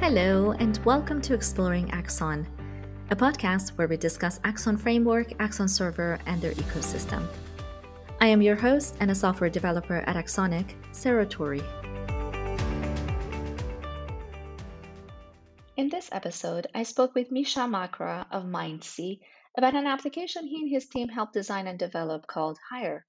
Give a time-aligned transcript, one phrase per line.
[0.00, 2.48] Hello, and welcome to Exploring Axon,
[3.10, 7.28] a podcast where we discuss Axon Framework, Axon Server, and their ecosystem.
[8.18, 11.62] I am your host and a software developer at AxonIQ, Sarah Torrey.
[15.76, 19.20] In this episode, I spoke with Misha Makra of Mindsea
[19.58, 23.04] about an application he and his team helped design and develop called Hire.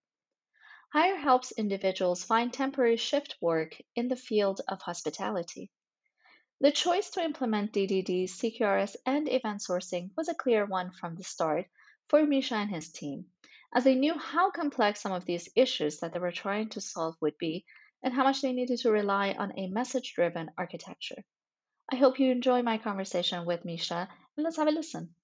[0.91, 5.71] Hire helps individuals find temporary shift work in the field of hospitality.
[6.61, 11.23] The choice to implement DDD, CQRS, and event sourcing was a clear one from the
[11.23, 11.65] start
[12.07, 13.25] for Misha and his team,
[13.73, 17.15] as they knew how complex some of these issues that they were trying to solve
[17.19, 17.65] would be
[18.03, 21.23] and how much they needed to rely on a message driven architecture.
[21.91, 24.07] I hope you enjoy my conversation with Misha,
[24.37, 25.15] and let's have a listen.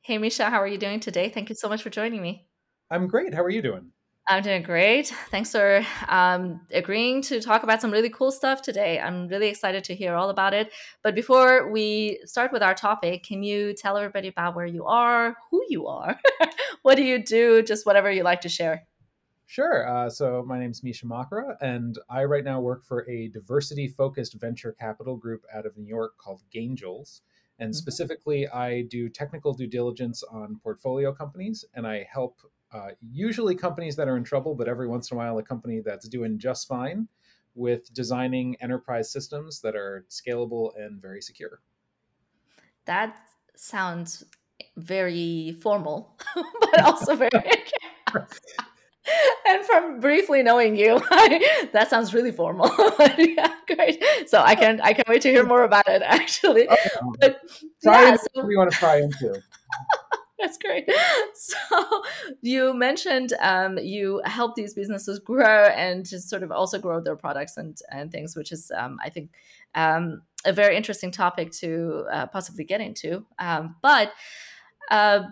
[0.00, 1.28] Hey, Misha, how are you doing today?
[1.28, 2.48] Thank you so much for joining me.
[2.90, 3.34] I'm great.
[3.34, 3.92] How are you doing?
[4.28, 5.08] I'm doing great.
[5.30, 9.00] Thanks for um, agreeing to talk about some really cool stuff today.
[9.00, 10.72] I'm really excited to hear all about it.
[11.02, 15.36] But before we start with our topic, can you tell everybody about where you are,
[15.50, 16.20] who you are,
[16.82, 18.86] what do you do, just whatever you like to share?
[19.46, 19.88] Sure.
[19.88, 24.34] Uh, so my name is Misha Makra, and I right now work for a diversity-focused
[24.40, 27.22] venture capital group out of New York called Gangels.
[27.58, 27.76] And mm-hmm.
[27.76, 32.38] specifically, I do technical due diligence on portfolio companies, and I help
[32.72, 35.80] uh, usually companies that are in trouble, but every once in a while, a company
[35.84, 37.08] that's doing just fine
[37.54, 41.60] with designing enterprise systems that are scalable and very secure.
[42.86, 43.16] That
[43.56, 44.24] sounds
[44.76, 47.30] very formal, but also very.
[49.48, 51.00] and from briefly knowing you,
[51.72, 52.70] that sounds really formal.
[53.18, 54.02] yeah, great.
[54.26, 56.02] So I can I can't wait to hear more about it.
[56.04, 56.90] Actually, okay.
[57.20, 57.40] but
[57.82, 59.42] try yeah, so, you want to pry into.
[60.42, 60.88] That's great.
[61.34, 62.02] So
[62.40, 67.16] you mentioned um, you help these businesses grow and to sort of also grow their
[67.16, 69.30] products and, and things, which is, um, I think,
[69.74, 73.24] um, a very interesting topic to uh, possibly get into.
[73.38, 74.12] Um, but
[74.90, 75.22] uh,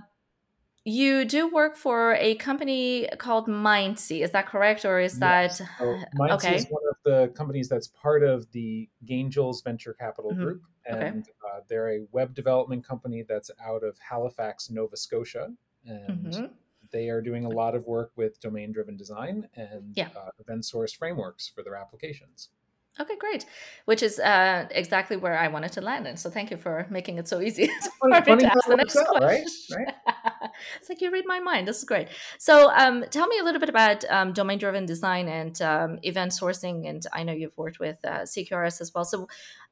[0.84, 5.58] you do work for a company called Mindsea, is that correct, or is yes.
[5.58, 6.56] that so Mindsea okay?
[6.56, 10.42] is one of the companies that's part of the Gangels Venture Capital mm-hmm.
[10.42, 10.62] Group,
[10.96, 11.32] and okay.
[11.46, 15.52] uh, they're a web development company that's out of Halifax, Nova Scotia,
[15.84, 16.46] and mm-hmm.
[16.92, 20.08] they are doing a lot of work with domain-driven design and yeah.
[20.16, 22.50] uh, event-sourced frameworks for their applications.
[22.98, 23.46] Okay, great.
[23.84, 26.16] Which is uh, exactly where I wanted to land in.
[26.16, 27.66] So thank you for making it so easy
[28.00, 29.22] for funny to ask the next question.
[29.22, 29.46] Right?
[29.76, 29.94] right?
[30.80, 31.68] it's like you read my mind.
[31.68, 32.08] This is great.
[32.38, 36.88] So um, tell me a little bit about um, domain-driven design and um, event sourcing.
[36.88, 39.04] And I know you've worked with uh, CQRS as well.
[39.04, 39.28] So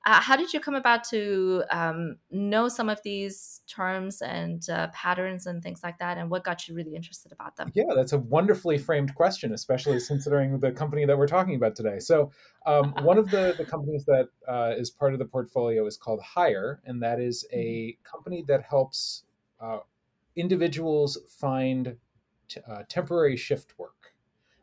[0.08, 4.88] uh, how did you come about to um, know some of these terms and uh,
[4.94, 6.16] patterns and things like that?
[6.16, 7.70] And what got you really interested about them?
[7.74, 11.98] Yeah, that's a wonderfully framed question, especially considering the company that we're talking about today.
[11.98, 12.30] So,
[12.64, 16.22] um, one of the, the companies that uh, is part of the portfolio is called
[16.22, 17.58] Hire, and that is a
[17.98, 18.10] mm-hmm.
[18.10, 19.24] company that helps
[19.60, 19.80] uh,
[20.36, 21.97] individuals find
[22.48, 24.14] t- uh, temporary shift work.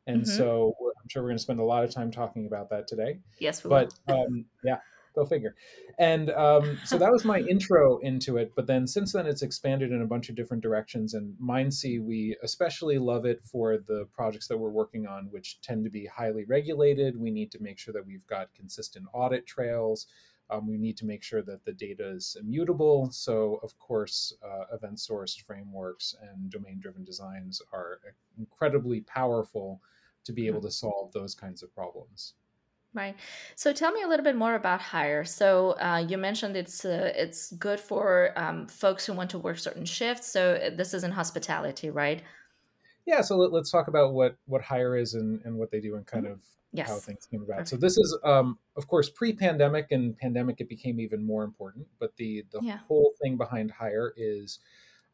[0.07, 0.38] And mm-hmm.
[0.38, 3.19] so, I'm sure we're going to spend a lot of time talking about that today.
[3.38, 3.88] Yes, we will.
[4.07, 4.78] but um, yeah
[5.16, 5.56] go figure.
[5.98, 8.53] And um, so that was my intro into it.
[8.56, 11.14] But then since then, it's expanded in a bunch of different directions.
[11.14, 15.84] And Mindsea, we especially love it for the projects that we're working on, which tend
[15.86, 17.20] to be highly regulated.
[17.20, 20.08] We need to make sure that we've got consistent audit trails.
[20.50, 23.09] Um, we need to make sure that the data is immutable.
[23.12, 28.00] So, of course, uh, event sourced frameworks and domain driven designs are
[28.38, 29.82] incredibly powerful
[30.24, 32.34] to be able to solve those kinds of problems.
[32.95, 33.16] Right.
[33.56, 35.25] So tell me a little bit more about Hire.
[35.25, 39.59] So uh, you mentioned it's uh, it's good for um, folks who want to work
[39.59, 40.31] certain shifts.
[40.31, 42.23] So uh, this is in hospitality, right?
[43.05, 43.19] Yeah.
[43.19, 46.07] So let, us talk about what what Hire is and, and what they do and
[46.07, 46.35] kind mm-hmm.
[46.35, 46.41] of
[46.72, 46.88] yes.
[46.88, 47.59] how things came about.
[47.59, 47.66] Okay.
[47.66, 50.61] So this is, um, of course, pre-pandemic and pandemic.
[50.61, 51.85] It became even more important.
[52.00, 52.78] But the the yeah.
[52.88, 54.59] whole thing behind Hire is.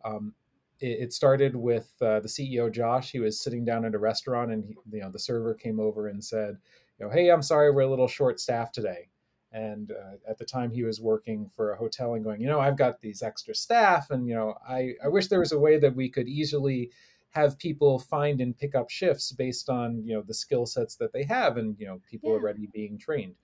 [0.06, 0.36] Um,
[0.84, 3.12] it, started with uh, the CEO Josh.
[3.12, 6.08] He was sitting down at a restaurant, and he, you know the server came over
[6.08, 6.58] and said,
[7.02, 9.10] you know, hey, I'm sorry, we're a little short staffed today.
[9.52, 12.60] And uh, at the time, he was working for a hotel and going, you know,
[12.60, 15.78] I've got these extra staff, and you know, I, I wish there was a way
[15.78, 16.92] that we could easily
[17.32, 21.12] have people find and pick up shifts based on you know the skill sets that
[21.12, 22.36] they have, and you know, people yeah.
[22.36, 23.36] already being trained.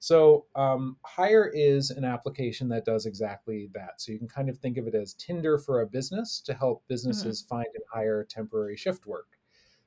[0.00, 4.00] So um, Hire is an application that does exactly that.
[4.00, 6.78] So you can kind of think of it as Tinder for a business to help
[6.78, 6.94] mm-hmm.
[6.94, 7.56] businesses mm-hmm.
[7.56, 9.31] find and hire temporary shift work.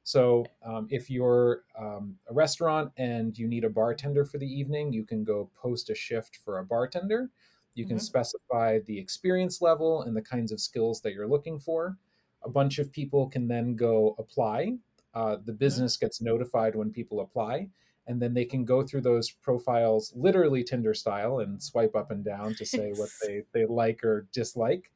[0.05, 4.93] So um, if you're um, a restaurant and you need a bartender for the evening,
[4.93, 7.31] you can go post a shift for a bartender.
[7.73, 8.03] You can mm-hmm.
[8.03, 11.97] specify the experience level and the kinds of skills that you're looking for.
[12.43, 14.75] A bunch of people can then go apply.
[15.15, 15.57] Uh, the mm-hmm.
[15.57, 16.05] business mm-hmm.
[16.05, 17.69] gets notified when people apply,
[18.05, 22.23] and then they can go through those profiles literally Tinder style and swipe up and
[22.23, 24.91] down to say what they, they like or dislike.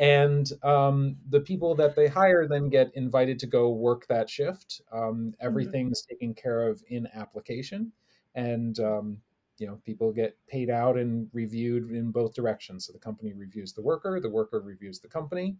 [0.00, 4.80] And um, the people that they hire then get invited to go work that shift.
[4.90, 6.14] Um, everything's mm-hmm.
[6.14, 7.92] taken care of in application,
[8.34, 9.18] and um,
[9.58, 12.86] you know people get paid out and reviewed in both directions.
[12.86, 15.56] So the company reviews the worker, the worker reviews the company,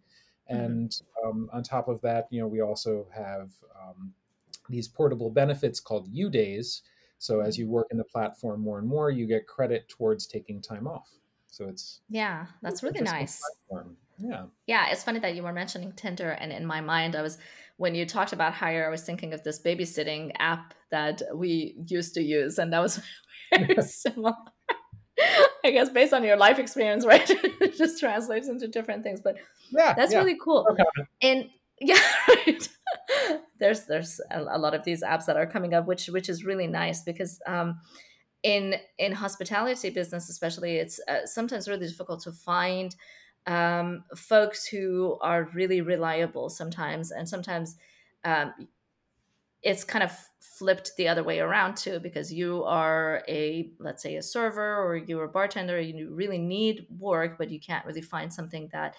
[0.51, 0.59] mm-hmm.
[0.59, 0.89] and
[1.23, 1.55] mm-hmm.
[1.55, 4.11] on top of that, you know we also have um,
[4.69, 6.81] these portable benefits called U days.
[7.19, 7.61] So as mm-hmm.
[7.61, 11.11] you work in the platform more and more, you get credit towards taking time off.
[11.51, 13.39] So it's yeah, that's really nice.
[13.69, 13.97] Platform.
[14.21, 14.89] Yeah, yeah.
[14.91, 17.37] It's funny that you were mentioning Tinder, and in my mind, I was
[17.77, 22.13] when you talked about hire, I was thinking of this babysitting app that we used
[22.15, 23.01] to use, and that was
[23.55, 24.33] very similar.
[25.63, 27.29] I guess based on your life experience, right?
[27.29, 29.37] it just translates into different things, but
[29.71, 30.19] yeah, that's yeah.
[30.19, 30.65] really cool.
[30.71, 30.83] Okay.
[31.21, 32.67] And yeah, right
[33.59, 36.43] there's there's a, a, lot of these apps that are coming up, which which is
[36.43, 37.79] really nice because um,
[38.43, 42.95] in in hospitality business especially, it's uh, sometimes really difficult to find
[43.47, 47.75] um, folks who are really reliable sometimes, and sometimes
[48.23, 48.53] um,
[49.61, 54.15] it's kind of flipped the other way around too because you are a let's say
[54.15, 58.31] a server or you're a bartender you really need work but you can't really find
[58.31, 58.95] something that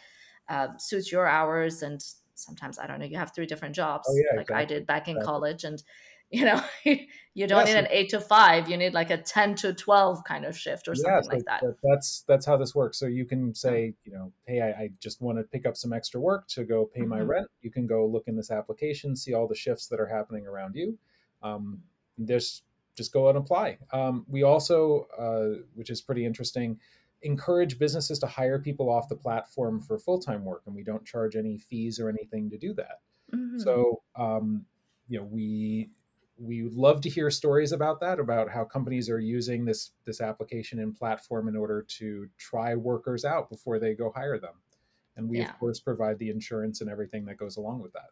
[0.48, 2.02] uh, suits your hours and
[2.34, 4.62] sometimes I don't know, you have three different jobs oh, yeah, like exactly.
[4.62, 5.26] I did back in exactly.
[5.26, 5.64] college.
[5.64, 5.82] And,
[6.34, 7.68] you know, you don't yes.
[7.68, 10.88] need an eight to five, you need like a 10 to 12 kind of shift
[10.88, 11.62] or something like that.
[11.82, 12.98] That's, that's how this works.
[12.98, 15.92] So you can say, you know, Hey, I, I just want to pick up some
[15.92, 17.10] extra work to go pay mm-hmm.
[17.10, 17.48] my rent.
[17.60, 20.74] You can go look in this application, see all the shifts that are happening around
[20.74, 20.98] you.
[21.42, 21.82] Um,
[22.16, 22.62] there's
[22.96, 23.78] just go and apply.
[23.92, 26.78] Um, we also, uh, which is pretty interesting,
[27.22, 31.36] encourage businesses to hire people off the platform for full-time work and we don't charge
[31.36, 33.00] any fees or anything to do that
[33.34, 33.58] mm-hmm.
[33.58, 34.64] so um,
[35.08, 35.88] you know we
[36.38, 40.20] we would love to hear stories about that about how companies are using this this
[40.20, 44.54] application and platform in order to try workers out before they go hire them
[45.16, 45.50] and we yeah.
[45.50, 48.10] of course provide the insurance and everything that goes along with that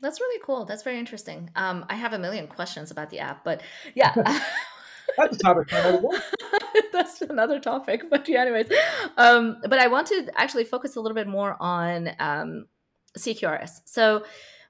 [0.00, 3.44] that's really cool that's very interesting um, i have a million questions about the app
[3.44, 3.62] but
[3.94, 4.12] yeah
[5.16, 5.68] that's a topic
[6.92, 8.08] that's another topic.
[8.10, 8.68] But yeah, anyways,
[9.16, 12.66] um, but I want to actually focus a little bit more on um,
[13.18, 13.80] CQRS.
[13.84, 14.24] So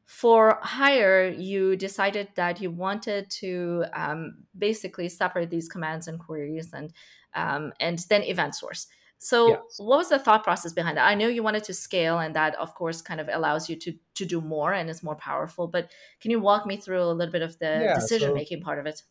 [0.05, 6.73] for hire, you decided that you wanted to um, basically separate these commands and queries
[6.73, 6.93] and
[7.35, 8.87] um, and then event source.
[9.19, 9.61] So yes.
[9.79, 11.07] what was the thought process behind that?
[11.07, 13.95] I know you wanted to scale and that of course kind of allows you to
[14.15, 15.91] to do more and is more powerful, but
[16.21, 18.79] can you walk me through a little bit of the yeah, decision making so, part
[18.79, 19.03] of it?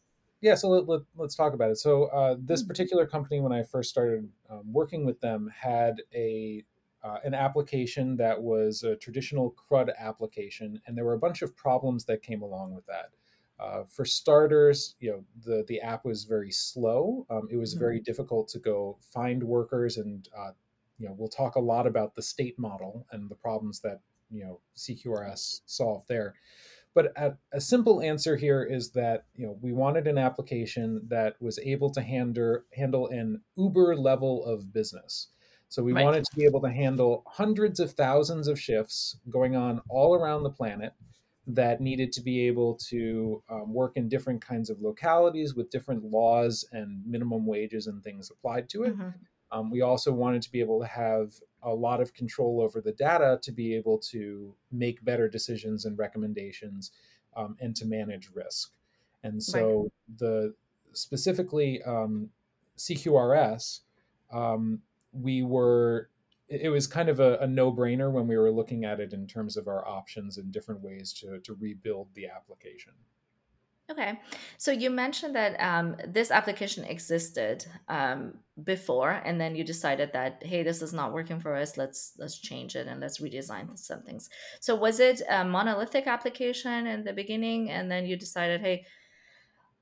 [0.44, 2.68] yeah so let, us let, talk about it so uh, this mm.
[2.68, 6.64] particular company when i first started um, working with them had a
[7.04, 11.56] uh, an application that was a traditional crud application and there were a bunch of
[11.56, 13.12] problems that came along with that
[13.60, 17.84] uh, for starters you know the the app was very slow um, it was mm-hmm.
[17.84, 20.52] very difficult to go find workers and uh,
[20.98, 24.00] you know we'll talk a lot about the state model and the problems that
[24.32, 26.34] you know cqrs solved there
[26.94, 31.42] but a, a, simple answer here is that you know we wanted an application that
[31.42, 35.30] was able to handle handle an Uber level of business.
[35.74, 36.06] So we right.
[36.06, 40.44] wanted to be able to handle hundreds of thousands of shifts going on all around
[40.44, 40.94] the planet
[41.48, 46.04] that needed to be able to um, work in different kinds of localities with different
[46.04, 48.96] laws and minimum wages and things applied to it.
[48.96, 49.10] Mm-hmm.
[49.52, 52.92] Um, we also wanted to be able to have a lot of control over the
[52.92, 56.92] data to be able to make better decisions and recommendations
[57.36, 58.74] um, and to manage risk.
[59.24, 60.20] And so right.
[60.20, 60.54] the
[60.92, 62.30] specifically um,
[62.78, 63.80] CQRS,
[64.32, 64.80] um,
[65.14, 66.10] we were
[66.50, 69.58] it was kind of a, a, no-brainer when we were looking at it in terms
[69.58, 72.92] of our options and different ways to, to rebuild the application.
[73.92, 74.20] Okay.
[74.58, 80.42] So you mentioned that um, this application existed um, before, and then you decided that
[80.42, 81.76] hey, this is not working for us.
[81.76, 84.30] Let's let's change it and let's redesign some things.
[84.62, 88.86] So was it a monolithic application in the beginning, and then you decided, hey,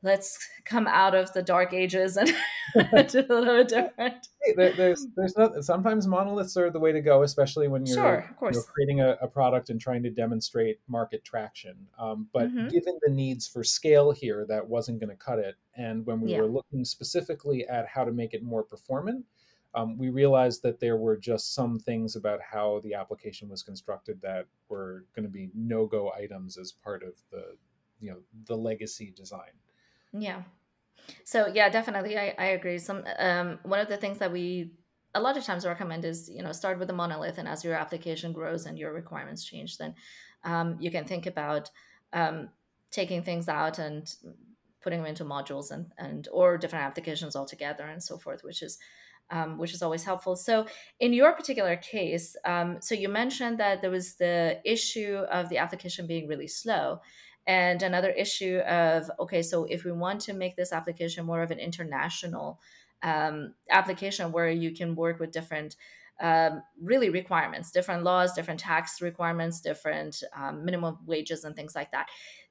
[0.04, 2.28] let's come out of the dark ages and
[2.74, 4.28] do a little bit different.
[4.44, 8.28] Hey, there's there's not, sometimes monoliths are the way to go, especially when you're, sure,
[8.30, 8.56] of course.
[8.56, 11.76] You're creating a, a, product and trying to demonstrate market traction.
[12.00, 12.70] Um, but mm-hmm.
[12.70, 15.56] given the needs for scale here, that wasn't going to cut it.
[15.76, 16.42] And when we yeah.
[16.42, 19.26] were looking specifically at how to make it more performant,
[19.74, 24.20] um, we realized that there were just some things about how the application was constructed
[24.22, 27.56] that were going to be no-go items as part of the
[28.00, 28.18] you know
[28.48, 29.52] the legacy design.
[30.14, 30.44] Yeah.
[31.24, 32.78] So yeah, definitely, I, I agree.
[32.78, 34.72] Some um, one of the things that we
[35.14, 37.76] a lot of times recommend is you know start with a monolith, and as your
[37.76, 39.96] application grows and your requirements change, then
[40.44, 41.70] um, you can think about
[42.14, 42.50] um,
[42.92, 44.16] taking things out and
[44.82, 48.78] putting them into modules and and or different applications altogether and so forth, which is
[49.32, 50.36] um, which is always helpful.
[50.36, 50.68] So,
[51.00, 55.58] in your particular case, um, so you mentioned that there was the issue of the
[55.58, 57.00] application being really slow,
[57.48, 61.52] and another issue of okay, so if we want to make this application more of
[61.52, 62.60] an international
[63.04, 65.76] um, application where you can work with different
[66.20, 71.92] um, really requirements, different laws, different tax requirements, different um, minimum wages, and things like
[71.92, 72.10] that.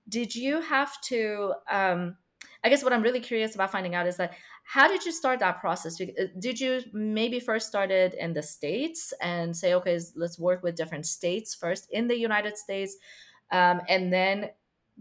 [0.08, 1.54] Did you have to?
[1.70, 2.16] Um,
[2.64, 5.38] I guess what I'm really curious about finding out is that how did you start
[5.40, 6.00] that process?
[6.00, 10.74] Uh, did you maybe first started in the states and say, okay, let's work with
[10.74, 12.96] different states first in the United States,
[13.52, 14.50] um, and then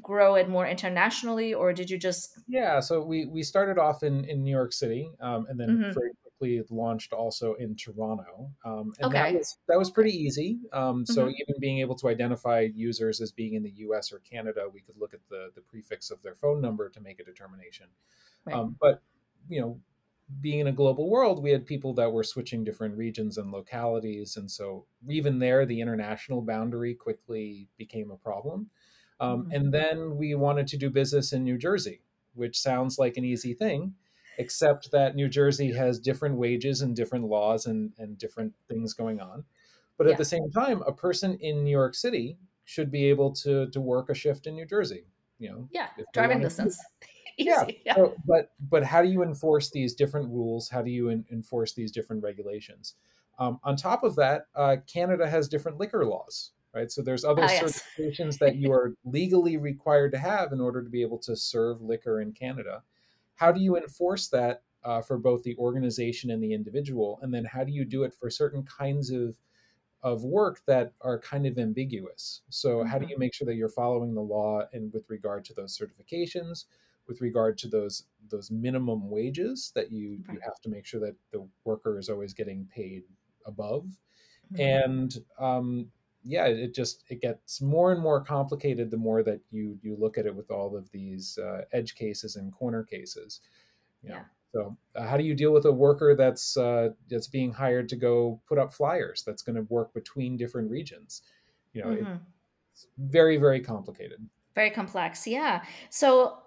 [0.02, 2.40] grow it more internationally, or did you just?
[2.48, 5.94] Yeah, so we we started off in in New York City, um, and then mm-hmm.
[5.94, 9.32] very quickly launched also in Toronto, um, and okay.
[9.32, 10.60] that was that was pretty easy.
[10.74, 11.36] Um, so mm-hmm.
[11.42, 14.12] even being able to identify users as being in the U.S.
[14.12, 17.20] or Canada, we could look at the the prefix of their phone number to make
[17.20, 17.88] a determination.
[18.46, 18.56] Right.
[18.56, 19.02] Um, but
[19.48, 19.80] you know,
[20.42, 24.38] being in a global world, we had people that were switching different regions and localities,
[24.38, 28.70] and so even there, the international boundary quickly became a problem.
[29.20, 29.52] Um, mm-hmm.
[29.52, 32.02] And then we wanted to do business in New Jersey,
[32.34, 33.94] which sounds like an easy thing,
[34.38, 39.20] except that New Jersey has different wages and different laws and, and different things going
[39.20, 39.44] on.
[39.98, 43.70] But at the same time, a person in New York City should be able to
[43.72, 45.04] to work a shift in New Jersey.
[45.40, 46.80] You know, yeah, driving distance.
[47.38, 47.66] yeah.
[47.86, 47.96] yeah.
[47.96, 50.70] So, but but how do you enforce these different rules?
[50.70, 52.96] How do you in, enforce these different regulations?
[53.40, 56.92] Um, on top of that, uh, Canada has different liquor laws right?
[56.92, 57.82] So there's other oh, yes.
[57.98, 61.82] certifications that you are legally required to have in order to be able to serve
[61.82, 62.84] liquor in Canada.
[63.36, 67.20] How do you enforce that uh, for both the organization and the individual?
[67.22, 69.38] And then how do you do it for certain kinds of
[70.02, 72.42] of work that are kind of ambiguous?
[72.50, 72.88] So mm-hmm.
[72.88, 73.12] how do mm-hmm.
[73.12, 76.66] you make sure that you're following the law and with regard to those certifications?
[77.10, 80.36] with regard to those those minimum wages that you right.
[80.36, 83.02] you have to make sure that the worker is always getting paid
[83.46, 83.86] above
[84.54, 84.62] mm-hmm.
[84.62, 85.88] and um,
[86.24, 90.18] yeah, it just it gets more and more complicated the more that you you look
[90.18, 93.42] at it with all of these uh, edge cases and corner cases.
[94.04, 94.16] You know?
[94.16, 94.24] Yeah.
[94.54, 97.96] So uh, how do you deal with a worker that's uh, that's being hired to
[97.96, 99.24] go put up flyers?
[99.26, 101.22] That's going to work between different regions.
[101.74, 102.16] You know, mm-hmm.
[102.74, 104.28] it's very very complicated.
[104.56, 105.28] Very complex.
[105.28, 105.64] Yeah.
[105.90, 106.40] So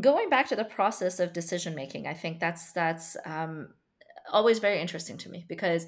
[0.00, 3.74] going back to the process of decision making, I think that's that's um,
[4.32, 5.86] always very interesting to me because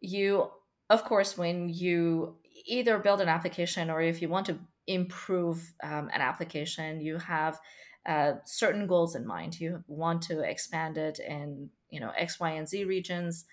[0.00, 0.50] you
[0.88, 6.10] of course, when you either build an application or if you want to improve um,
[6.12, 7.58] an application, you have
[8.06, 9.60] uh, certain goals in mind.
[9.60, 13.46] You want to expand it in you know X, Y, and Z regions,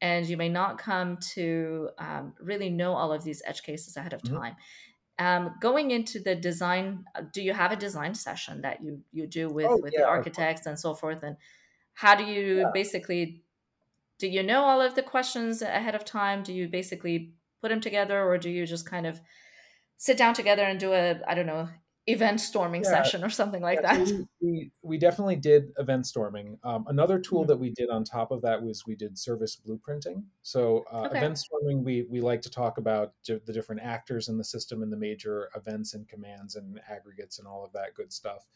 [0.00, 4.12] and you may not come to um, really know all of these edge cases ahead
[4.12, 4.36] of mm-hmm.
[4.36, 4.56] time.
[5.20, 9.28] Um, going into the design, uh, do you have a design session that you you
[9.28, 11.22] do with oh, with yeah, the architects and so forth?
[11.22, 11.36] And
[11.92, 12.70] how do you yeah.
[12.74, 13.43] basically
[14.24, 16.42] do you know all of the questions ahead of time?
[16.42, 19.20] Do you basically put them together, or do you just kind of
[19.98, 21.68] sit down together and do a I don't know
[22.06, 22.88] event storming yeah.
[22.88, 24.08] session or something like yeah, that?
[24.08, 26.58] So we, we, we definitely did event storming.
[26.64, 27.48] Um, another tool mm-hmm.
[27.48, 30.22] that we did on top of that was we did service blueprinting.
[30.40, 31.18] So uh, okay.
[31.18, 34.90] event storming, we we like to talk about the different actors in the system and
[34.90, 38.48] the major events and commands and aggregates and all of that good stuff.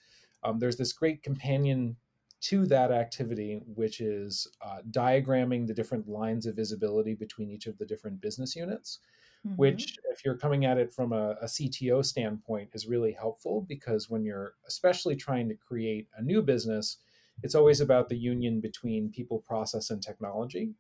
[0.43, 1.97] Um, there's this great companion
[2.41, 7.77] to that activity, which is uh, diagramming the different lines of visibility between each of
[7.79, 9.01] the different business units.
[9.47, 9.57] Mm-hmm.
[9.57, 14.11] Which, if you're coming at it from a, a CTO standpoint, is really helpful because
[14.11, 16.97] when you're especially trying to create a new business,
[17.43, 20.75] it's always about the union between people, process, and technology.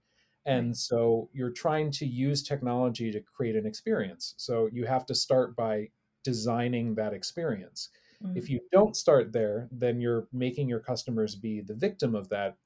[0.44, 4.34] And so you're trying to use technology to create an experience.
[4.38, 5.90] So you have to start by
[6.24, 7.90] designing that experience.
[8.24, 8.36] Mm-hmm.
[8.36, 12.56] If you don't start there, then you're making your customers be the victim of that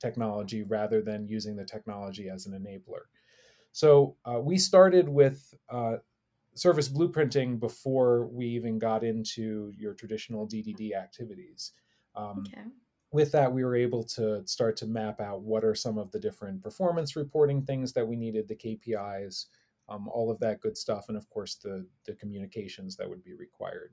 [0.00, 3.04] technology rather than using the technology as an enabler.
[3.72, 5.96] So uh, we started with uh,
[6.54, 11.72] service blueprinting before we even got into your traditional DDD activities.
[12.14, 12.66] Um, okay.
[13.12, 16.18] With that, we were able to start to map out what are some of the
[16.18, 19.46] different performance reporting things that we needed, the KPIs,
[19.88, 23.34] um, all of that good stuff, and of course the the communications that would be
[23.34, 23.92] required.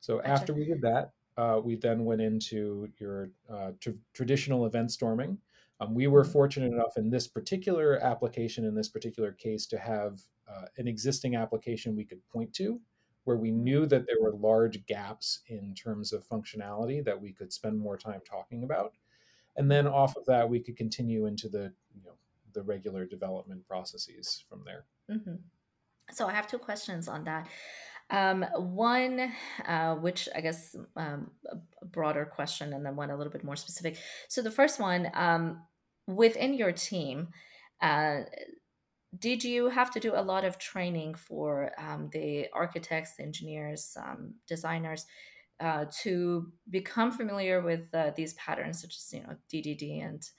[0.00, 0.28] So gotcha.
[0.28, 5.38] after we did that, uh, we then went into your uh, tr- traditional event storming.
[5.80, 6.32] Um, we were mm-hmm.
[6.32, 11.36] fortunate enough in this particular application, in this particular case, to have uh, an existing
[11.36, 12.80] application we could point to
[13.24, 13.64] where we mm-hmm.
[13.64, 17.96] knew that there were large gaps in terms of functionality that we could spend more
[17.96, 18.94] time talking about.
[19.56, 22.12] And then off of that, we could continue into the, you know,
[22.52, 24.84] the regular development processes from there.
[25.10, 25.34] Mm-hmm.
[26.12, 27.46] So I have two questions on that.
[28.10, 29.32] Um, one,
[29.66, 31.30] uh, which I guess um,
[31.80, 33.98] a broader question, and then one a little bit more specific.
[34.28, 35.62] So the first one, um,
[36.08, 37.28] within your team,
[37.80, 38.22] uh,
[39.18, 44.34] did you have to do a lot of training for um, the architects, engineers, um,
[44.46, 45.04] designers
[45.60, 50.30] uh, to become familiar with uh, these patterns, such as you know DDD and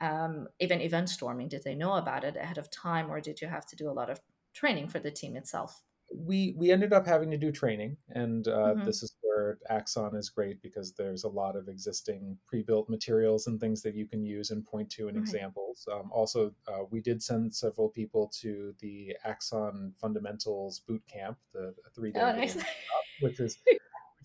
[0.00, 1.48] um, even event storming?
[1.48, 3.92] Did they know about it ahead of time, or did you have to do a
[3.92, 4.20] lot of
[4.54, 5.82] training for the team itself?
[6.14, 8.84] We we ended up having to do training, and uh, mm-hmm.
[8.84, 13.60] this is where Axon is great because there's a lot of existing pre-built materials and
[13.60, 15.22] things that you can use and point to in right.
[15.22, 15.86] examples.
[15.92, 21.74] Um, also, uh, we did send several people to the Axon Fundamentals Boot Camp, the
[21.94, 22.56] three-day, oh, nice.
[23.20, 23.78] which is which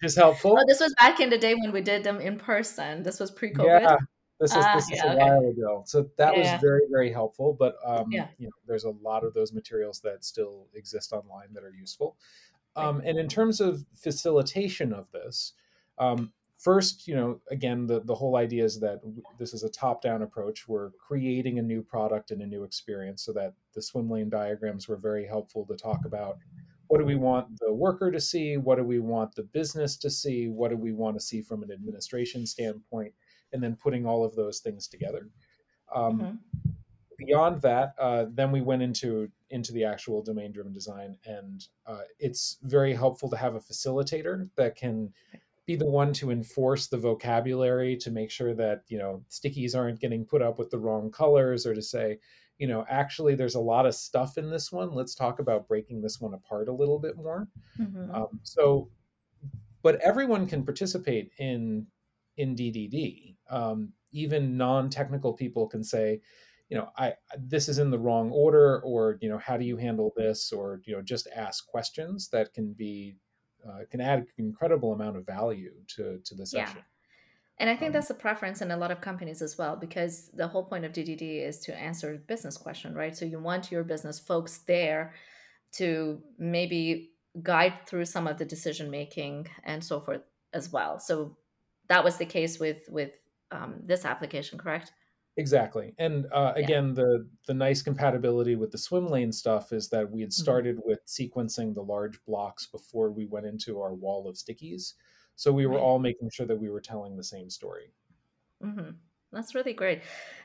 [0.03, 0.57] is helpful.
[0.57, 3.03] Oh, this was back in the day when we did them in person.
[3.03, 3.81] This was pre-COVID.
[3.81, 3.97] Yeah,
[4.43, 5.23] this is this ah, is yeah, a okay.
[5.23, 7.55] while ago, so that yeah, was very very helpful.
[7.57, 8.27] But um, yeah.
[8.37, 12.17] you know, there's a lot of those materials that still exist online that are useful.
[12.75, 15.53] Um, and in terms of facilitation of this,
[15.99, 18.99] um, first, you know, again, the the whole idea is that
[19.39, 20.67] this is a top down approach.
[20.67, 24.89] We're creating a new product and a new experience, so that the swim lane diagrams
[24.89, 26.37] were very helpful to talk about.
[26.87, 28.57] What do we want the worker to see?
[28.57, 30.49] What do we want the business to see?
[30.49, 33.13] What do we want to see from an administration standpoint?
[33.53, 35.29] And then putting all of those things together.
[35.95, 36.35] Um, mm-hmm.
[37.17, 42.01] Beyond that, uh, then we went into into the actual domain driven design, and uh,
[42.19, 45.13] it's very helpful to have a facilitator that can
[45.65, 49.99] be the one to enforce the vocabulary to make sure that you know stickies aren't
[49.99, 52.17] getting put up with the wrong colors or to say
[52.57, 56.01] you know actually there's a lot of stuff in this one let's talk about breaking
[56.01, 57.47] this one apart a little bit more
[57.79, 58.13] mm-hmm.
[58.13, 58.89] um, so
[59.81, 61.85] but everyone can participate in
[62.37, 66.19] in ddd um, even non-technical people can say
[66.69, 69.77] you know i this is in the wrong order or you know how do you
[69.77, 73.15] handle this or you know just ask questions that can be
[73.67, 76.83] uh, can add an incredible amount of value to to the session yeah.
[77.59, 80.29] And I think um, that's a preference in a lot of companies as well, because
[80.33, 83.15] the whole point of DDD is to answer business question, right?
[83.15, 85.13] So you want your business folks there
[85.73, 90.21] to maybe guide through some of the decision making and so forth
[90.53, 90.99] as well.
[90.99, 91.37] So
[91.89, 93.11] that was the case with with
[93.51, 94.91] um, this application, correct?
[95.35, 95.95] Exactly.
[95.97, 96.93] And uh, again, yeah.
[96.93, 100.43] the the nice compatibility with the swim lane stuff is that we had mm-hmm.
[100.43, 100.89] started mm-hmm.
[100.89, 104.93] with sequencing the large blocks before we went into our wall of stickies.
[105.35, 105.81] So we were right.
[105.81, 107.91] all making sure that we were telling the same story.
[108.63, 108.91] Mm-hmm.
[109.31, 110.01] That's really great.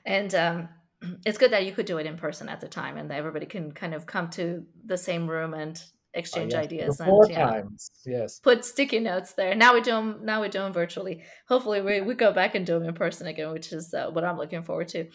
[0.06, 0.68] And um,
[1.26, 3.72] it's good that you could do it in person at the time and everybody can
[3.72, 5.82] kind of come to the same room and
[6.18, 6.64] exchange uh, yes.
[6.64, 7.90] ideas and yeah, times.
[8.04, 11.80] yes put sticky notes there now we do them now we do them virtually hopefully
[11.80, 14.36] we, we go back and do them in person again which is uh, what i'm
[14.36, 15.06] looking forward to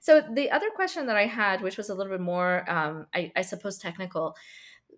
[0.00, 3.32] so the other question that i had which was a little bit more um, I,
[3.34, 4.36] I, suppose technical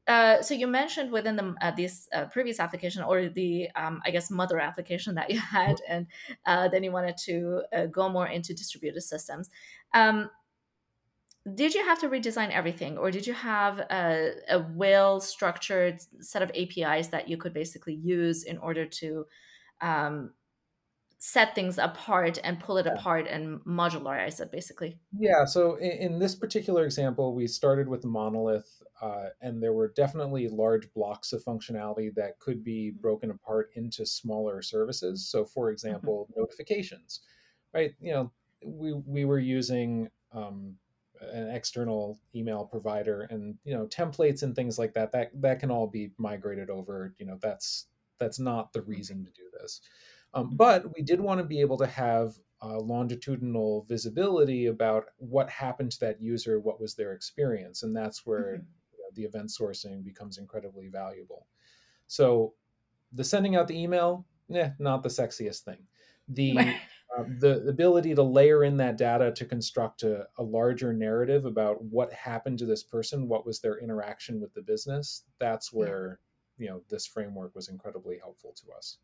[0.09, 4.11] uh, so you mentioned within the uh, this uh, previous application or the um, I
[4.11, 6.07] guess mother application that you had, and
[6.45, 9.49] uh, then you wanted to uh, go more into distributed systems.
[9.95, 10.29] Um,
[11.55, 16.43] did you have to redesign everything or did you have a, a well structured set
[16.43, 19.25] of apis that you could basically use in order to
[19.81, 20.31] um,
[21.19, 26.19] set things apart and pull it apart and modularize it basically yeah so in, in
[26.19, 31.33] this particular example we started with the monolith uh, and there were definitely large blocks
[31.33, 33.01] of functionality that could be mm-hmm.
[33.01, 35.73] broken apart into smaller services so for mm-hmm.
[35.73, 36.41] example mm-hmm.
[36.41, 37.21] notifications
[37.75, 38.31] right you know
[38.65, 40.77] we we were using um,
[41.33, 45.71] an external email provider and you know templates and things like that that that can
[45.71, 47.87] all be migrated over you know that's
[48.19, 49.81] that's not the reason to do this.
[50.35, 50.57] Um, mm-hmm.
[50.57, 55.91] but we did want to be able to have uh, longitudinal visibility about what happened
[55.91, 58.67] to that user what was their experience and that's where mm-hmm.
[58.93, 61.47] you know, the event sourcing becomes incredibly valuable.
[62.07, 62.55] So
[63.13, 65.79] the sending out the email yeah not the sexiest thing.
[66.29, 66.75] The
[67.17, 71.83] uh, the ability to layer in that data to construct a, a, larger narrative about
[71.85, 76.19] what happened to this person, what was their interaction with the business, that's where
[76.59, 76.65] yeah.
[76.65, 78.99] you know this framework was incredibly helpful to us.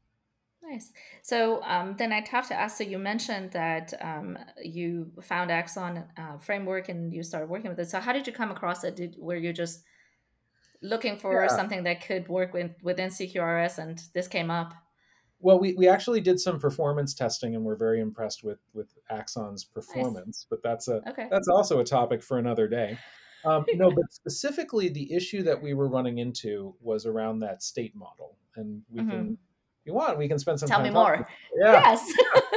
[0.63, 0.93] Nice.
[1.23, 2.79] So um, then I'd have to ask.
[2.79, 7.79] So you mentioned that um, you found Axon uh, framework and you started working with
[7.79, 7.91] it.
[7.91, 8.97] So how did you come across it?
[8.97, 9.83] Did were you just
[10.83, 11.49] looking for yeah.
[11.49, 14.75] something that could work with within CQRS and this came up?
[15.41, 19.65] Well, we, we actually did some performance testing, and we're very impressed with with Axon's
[19.65, 20.27] performance.
[20.27, 20.47] Nice.
[20.51, 21.29] But that's a okay.
[21.31, 22.99] that's also a topic for another day.
[23.45, 27.95] Um, no, but specifically, the issue that we were running into was around that state
[27.95, 29.11] model, and we mm-hmm.
[29.11, 29.39] can,
[29.81, 30.85] if you want, we can spend some time.
[30.85, 30.93] Tell time.
[30.93, 31.29] me more.
[31.61, 31.73] Yeah.
[31.73, 32.13] Yes.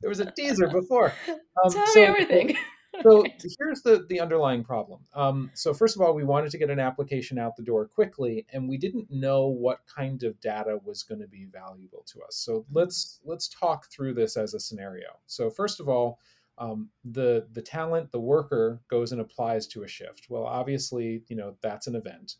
[0.00, 1.12] There was a teaser before.
[1.64, 2.56] Um, Tell so, me everything.
[3.02, 3.24] So
[3.58, 5.00] here's the the underlying problem.
[5.14, 8.46] Um, so first of all, we wanted to get an application out the door quickly,
[8.52, 12.36] and we didn't know what kind of data was going to be valuable to us.
[12.36, 12.78] So mm-hmm.
[12.78, 15.08] let's let's talk through this as a scenario.
[15.26, 16.20] So first of all,
[16.58, 20.26] um, the the talent, the worker goes and applies to a shift.
[20.28, 22.36] Well, obviously, you know that's an event.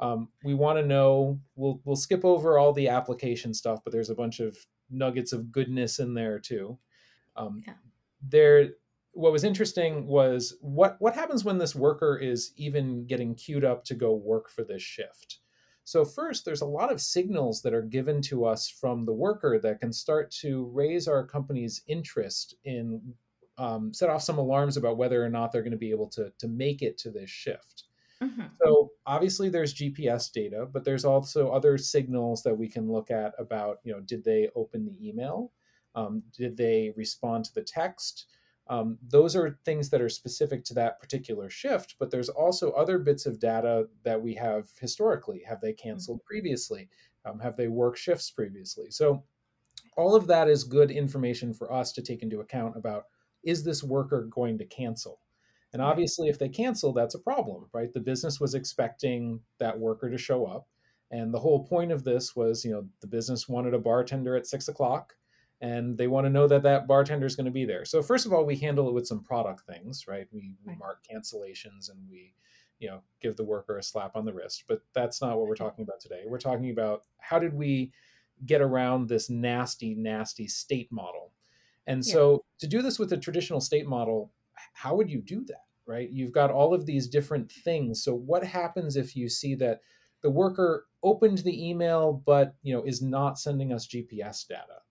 [0.00, 1.40] Um, we want to know.
[1.54, 4.56] We'll we'll skip over all the application stuff, but there's a bunch of
[4.92, 6.78] nuggets of goodness in there too.
[7.36, 7.74] Um, yeah.
[8.28, 8.70] There,
[9.12, 13.84] what was interesting was what what happens when this worker is even getting queued up
[13.84, 15.38] to go work for this shift.
[15.84, 19.58] So first, there's a lot of signals that are given to us from the worker
[19.62, 23.14] that can start to raise our company's interest in
[23.58, 26.32] um, set off some alarms about whether or not they're going to be able to
[26.38, 27.84] to make it to this shift.
[28.22, 28.42] Mm-hmm.
[28.62, 33.32] So obviously there's GPS data, but there's also other signals that we can look at
[33.38, 35.52] about, you know, did they open the email?
[35.94, 38.26] Um, did they respond to the text?
[38.72, 42.98] Um, those are things that are specific to that particular shift, but there's also other
[42.98, 45.42] bits of data that we have historically.
[45.46, 46.26] Have they canceled mm-hmm.
[46.26, 46.88] previously?
[47.26, 48.86] Um, have they worked shifts previously?
[48.88, 49.24] So
[49.98, 53.04] all of that is good information for us to take into account about
[53.44, 55.20] is this worker going to cancel?
[55.74, 57.92] And obviously, if they cancel, that's a problem, right?
[57.92, 60.66] The business was expecting that worker to show up.
[61.10, 64.46] And the whole point of this was, you know, the business wanted a bartender at
[64.46, 65.12] six o'clock
[65.62, 67.84] and they want to know that that bartender is going to be there.
[67.84, 70.26] So first of all, we handle it with some product things, right?
[70.32, 72.34] We, we mark cancellations and we,
[72.80, 74.64] you know, give the worker a slap on the wrist.
[74.66, 76.22] But that's not what we're talking about today.
[76.26, 77.92] We're talking about how did we
[78.44, 81.30] get around this nasty, nasty state model.
[81.86, 82.12] And yeah.
[82.12, 84.32] so to do this with a traditional state model,
[84.72, 88.44] how would you do that right you've got all of these different things so what
[88.44, 89.80] happens if you see that
[90.22, 94.81] the worker opened the email but you know is not sending us gps data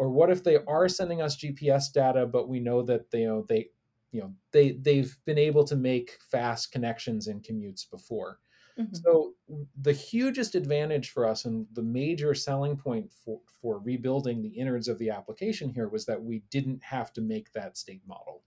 [0.00, 3.28] or what if they are sending us gps data but we know that they you
[3.28, 3.68] know they
[4.12, 8.38] you know they they've been able to make fast connections and commutes before
[8.78, 8.92] mm-hmm.
[8.92, 9.32] so
[9.80, 14.88] the hugest advantage for us and the major selling point for, for rebuilding the innards
[14.88, 18.42] of the application here was that we didn't have to make that state model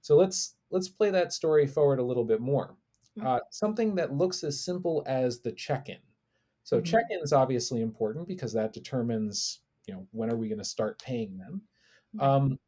[0.00, 2.76] so let's let's play that story forward a little bit more.
[3.18, 3.26] Mm-hmm.
[3.26, 5.98] Uh, something that looks as simple as the check-in.
[6.64, 6.84] So mm-hmm.
[6.84, 11.02] check-in is obviously important because that determines you know when are we going to start
[11.02, 11.62] paying them.
[12.14, 12.24] Mm-hmm.
[12.24, 12.58] Um,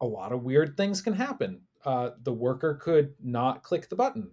[0.00, 1.62] a lot of weird things can happen.
[1.84, 4.32] Uh, the worker could not click the button.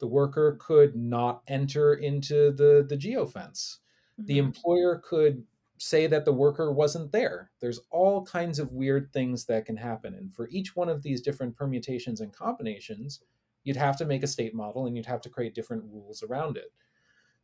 [0.00, 3.78] The worker could not enter into the the geofence.
[4.16, 4.46] The mm-hmm.
[4.46, 5.44] employer could
[5.78, 7.50] say that the worker wasn't there.
[7.60, 10.14] There's all kinds of weird things that can happen.
[10.14, 13.20] And for each one of these different permutations and combinations,
[13.64, 16.56] you'd have to make a state model and you'd have to create different rules around
[16.56, 16.72] it.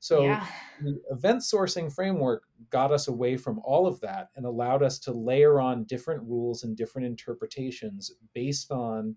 [0.01, 0.47] So yeah.
[0.81, 5.13] the event sourcing framework got us away from all of that and allowed us to
[5.13, 9.17] layer on different rules and different interpretations based on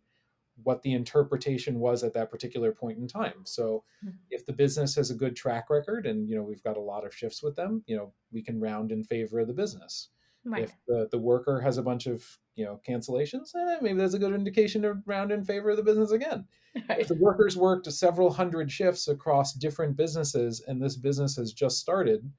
[0.64, 3.46] what the interpretation was at that particular point in time.
[3.46, 4.18] So mm-hmm.
[4.30, 7.06] if the business has a good track record and you know we've got a lot
[7.06, 10.10] of shifts with them, you know, we can round in favor of the business.
[10.44, 10.64] Right.
[10.64, 12.24] If the, the worker has a bunch of
[12.56, 15.84] you know cancellations, eh, maybe that's a good indication to round in favor of the
[15.84, 16.46] business again.
[16.88, 17.02] Right.
[17.02, 21.80] If the workers worked several hundred shifts across different businesses and this business has just
[21.80, 22.32] started,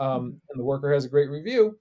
[0.00, 0.26] um, mm-hmm.
[0.50, 1.78] and the worker has a great review,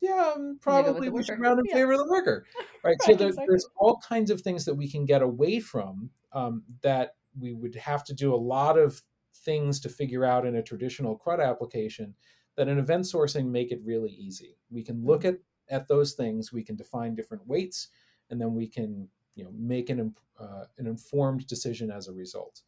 [0.00, 1.74] yeah, um, probably we should round in yeah.
[1.74, 2.66] favor of the worker, right?
[2.84, 3.46] right so there, exactly.
[3.48, 7.74] there's all kinds of things that we can get away from um, that we would
[7.74, 9.02] have to do a lot of
[9.44, 12.14] things to figure out in a traditional CRUD application
[12.56, 14.56] that in event sourcing make it really easy.
[14.70, 15.36] We can look mm-hmm.
[15.70, 17.88] at at those things, we can define different weights,
[18.30, 22.62] and then we can you know make an uh, an informed decision as a result.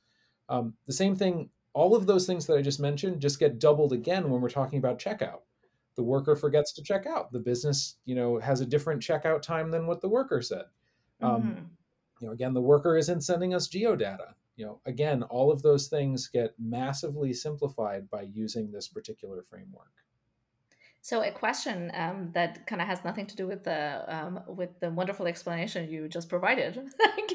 [0.48, 3.92] Um, the same thing, all of those things that I just mentioned just get doubled
[3.92, 5.40] again when we're talking about checkout
[5.96, 9.70] the worker forgets to check out the business you know has a different checkout time
[9.70, 10.64] than what the worker said
[11.20, 11.64] um, mm-hmm.
[12.20, 15.88] you know again the worker isn't sending us geodata you know again all of those
[15.88, 19.92] things get massively simplified by using this particular framework
[21.04, 24.78] so a question um, that kind of has nothing to do with the um, with
[24.78, 26.80] the wonderful explanation you just provided.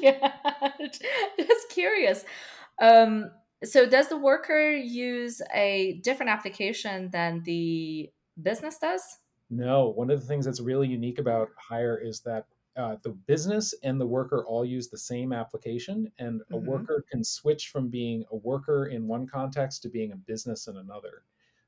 [1.36, 2.24] just curious.
[2.80, 3.30] Um,
[3.62, 9.02] so does the worker use a different application than the business does?
[9.50, 9.88] No.
[9.90, 12.46] One of the things that's really unique about Hire is that
[12.78, 16.66] uh, the business and the worker all use the same application, and a mm-hmm.
[16.66, 20.76] worker can switch from being a worker in one context to being a business in
[20.76, 21.24] another.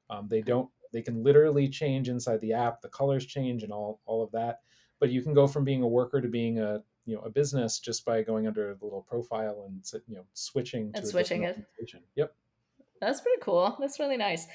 [0.09, 0.71] Um, they don't.
[0.93, 2.81] They can literally change inside the app.
[2.81, 4.61] The colors change and all all of that.
[5.01, 7.81] But you can go from being a worker to being a you know a business
[7.81, 11.65] just by going under the little profile and you know switching and switching it.
[12.15, 12.35] Yep.
[13.01, 13.77] That's pretty cool.
[13.81, 14.47] That's really nice.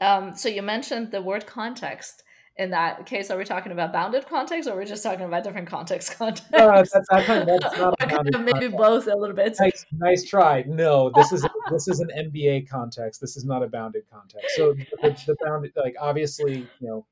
[0.00, 2.24] Um, so you mentioned the word context,
[2.56, 5.42] in that case, are we talking about bounded context or are we just talking about
[5.42, 6.50] different context context?
[6.50, 8.76] That's, that's, that's not maybe context.
[8.76, 9.56] both a little bit.
[9.58, 10.64] Nice, nice try.
[10.66, 13.20] No, this is this is an MBA context.
[13.20, 14.54] This is not a bounded context.
[14.56, 17.06] So the, the bounded, like obviously, you know,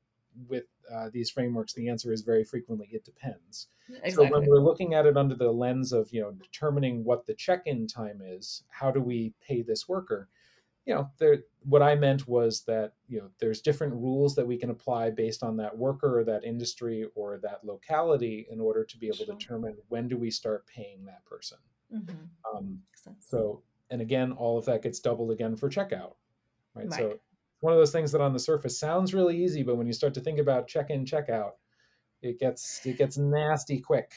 [0.47, 3.67] with uh, these frameworks, the answer is very frequently it depends.
[3.89, 4.11] Exactly.
[4.27, 7.33] So when we're looking at it under the lens of you know determining what the
[7.33, 10.29] check-in time is, how do we pay this worker?
[10.85, 11.37] You know, there.
[11.63, 15.43] What I meant was that you know there's different rules that we can apply based
[15.43, 19.27] on that worker or that industry or that locality in order to be able sure.
[19.27, 21.59] to determine when do we start paying that person.
[21.93, 22.57] Mm-hmm.
[22.57, 22.79] Um,
[23.19, 26.13] so, and again, all of that gets doubled again for checkout,
[26.73, 26.89] right?
[26.89, 26.93] right.
[26.93, 27.19] So
[27.59, 30.13] one of those things that on the surface sounds really easy, but when you start
[30.15, 31.57] to think about check in, check out,
[32.21, 34.11] it gets it gets nasty quick.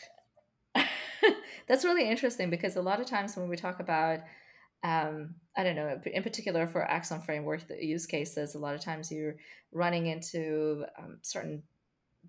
[1.66, 4.20] That's really interesting because a lot of times when we talk about
[4.84, 8.82] um, I don't know, in particular for Axon framework the use cases, a lot of
[8.82, 9.36] times you're
[9.72, 11.62] running into um, certain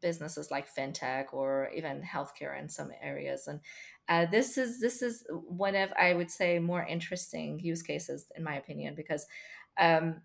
[0.01, 3.59] businesses like fintech or even healthcare in some areas, and
[4.07, 8.43] uh, this is this is one of I would say more interesting use cases in
[8.43, 9.25] my opinion because
[9.77, 10.21] um,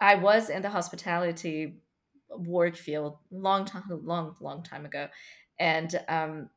[0.00, 1.76] I was in the hospitality
[2.30, 5.06] work field long time, long, long time ago,
[5.60, 6.50] and um,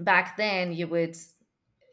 [0.00, 1.16] back then you would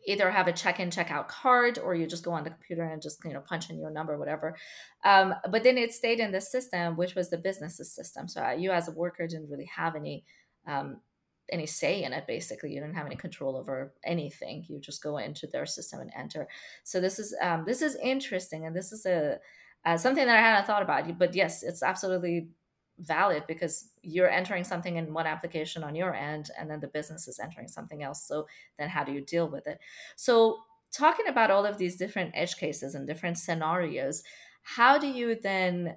[0.06, 3.24] either have a check-in check-out card or you just go on the computer and just
[3.24, 4.56] you know punch in your number whatever.
[5.04, 8.28] Um, but then it stayed in the system which was the business's system.
[8.28, 10.26] So uh, you as a worker didn't really have any
[10.68, 11.02] um,
[11.52, 12.72] any say in it basically.
[12.72, 14.66] You didn't have any control over anything.
[14.68, 16.48] You just go into their system and enter.
[16.84, 19.38] So this is um, this is interesting and this is a
[19.84, 21.18] uh, something that I hadn't thought about.
[21.18, 22.50] But yes, it's absolutely
[23.02, 27.28] valid because you're entering something in one application on your end, and then the business
[27.28, 28.26] is entering something else.
[28.28, 29.80] So then, how do you deal with it?
[30.16, 30.58] So
[30.92, 34.24] talking about all of these different edge cases and different scenarios,
[34.64, 35.96] how do you then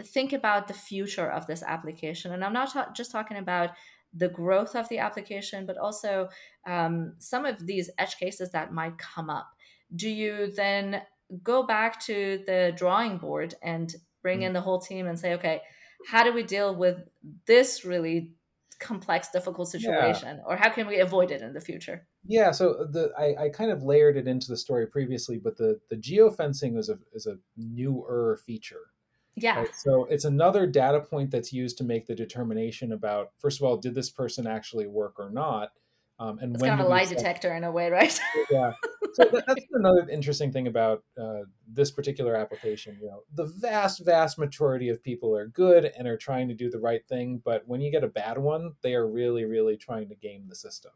[0.00, 2.32] think about the future of this application?
[2.32, 3.70] And I'm not ta- just talking about
[4.14, 6.28] the growth of the application, but also
[6.66, 9.48] um, some of these edge cases that might come up.
[9.94, 11.02] Do you then
[11.42, 14.44] go back to the drawing board and bring mm.
[14.44, 15.62] in the whole team and say, okay,
[16.06, 16.98] how do we deal with
[17.46, 18.32] this really
[18.78, 20.42] complex, difficult situation, yeah.
[20.46, 22.06] or how can we avoid it in the future?
[22.26, 25.80] Yeah, so the I, I kind of layered it into the story previously, but the
[25.88, 28.90] the geofencing is a is a newer feature.
[29.34, 29.60] Yeah.
[29.60, 29.74] Right?
[29.74, 33.78] So it's another data point that's used to make the determination about first of all,
[33.78, 35.72] did this person actually work or not,
[36.18, 38.20] um, and it's kind of a lie detector in a way, right?
[38.50, 38.72] yeah.
[39.14, 42.98] So that, that's another interesting thing about uh, this particular application.
[43.00, 46.70] You know, the vast, vast majority of people are good and are trying to do
[46.70, 50.08] the right thing, but when you get a bad one, they are really, really trying
[50.08, 50.92] to game the system.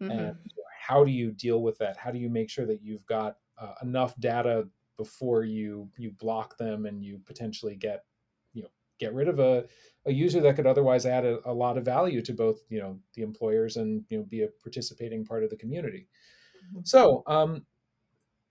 [0.00, 0.10] Mm-hmm.
[0.10, 0.36] And
[0.80, 1.96] how do you deal with that?
[1.96, 6.56] How do you make sure that you've got uh, enough data before you you block
[6.56, 8.04] them and you potentially get
[8.52, 9.64] you know get rid of a
[10.06, 12.98] a user that could otherwise add a, a, lot of value to both you know
[13.14, 16.06] the employers and you know be a participating part of the community
[16.68, 16.80] mm-hmm.
[16.84, 17.64] so um,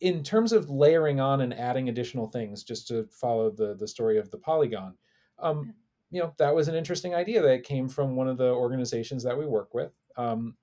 [0.01, 4.17] in terms of layering on and adding additional things just to follow the the story
[4.17, 4.93] of the polygon
[5.39, 5.73] um,
[6.11, 9.37] you know that was an interesting idea that came from one of the organizations that
[9.37, 10.55] we work with um,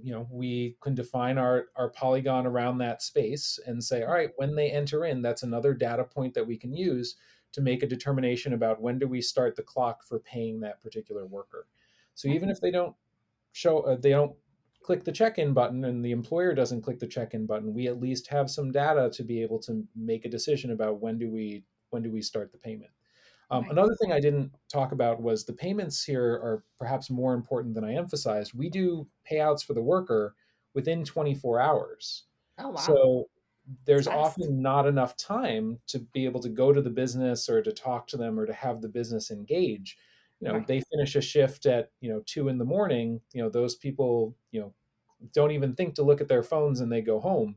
[0.00, 4.30] you know we can define our our polygon around that space and say all right
[4.36, 7.16] when they enter in that's another data point that we can use
[7.52, 11.26] to make a determination about when do we start the clock for paying that particular
[11.26, 11.66] worker.
[12.14, 12.94] So even if they don't
[13.52, 14.34] show, uh, they don't
[14.82, 18.26] click the check-in button and the employer doesn't click the check-in button, we at least
[18.28, 22.02] have some data to be able to make a decision about when do we when
[22.02, 22.90] do we start the payment.
[23.50, 23.72] Um, right.
[23.72, 27.84] Another thing I didn't talk about was the payments here are perhaps more important than
[27.84, 28.54] I emphasized.
[28.54, 30.34] We do payouts for the worker
[30.72, 32.24] within 24 hours.
[32.58, 32.76] Oh, wow.
[32.76, 33.28] So
[33.84, 37.72] there's often not enough time to be able to go to the business or to
[37.72, 39.98] talk to them or to have the business engage
[40.42, 40.66] you know right.
[40.66, 44.36] they finish a shift at you know two in the morning you know those people
[44.50, 44.74] you know
[45.32, 47.56] don't even think to look at their phones and they go home